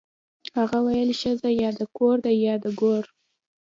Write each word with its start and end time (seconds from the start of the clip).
هغه 0.57 0.77
ویل 0.85 1.11
ښځه 1.21 1.49
یا 1.63 1.69
د 1.79 1.81
کور 1.97 2.15
ده 2.25 2.31
یا 2.45 2.55
د 2.63 2.65
ګور 2.79 3.05